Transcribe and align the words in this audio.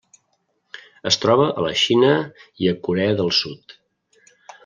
Es 1.09 1.17
troba 1.25 1.45
a 1.59 1.65
la 1.65 1.73
Xina 1.81 2.09
i 2.65 2.71
a 2.71 2.75
Corea 2.87 3.17
del 3.21 3.29
Sud. 3.43 3.77